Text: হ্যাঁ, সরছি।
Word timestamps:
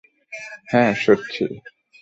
হ্যাঁ, 0.67 0.91
সরছি। 0.95 1.45